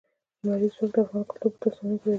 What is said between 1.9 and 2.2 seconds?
کې راځي.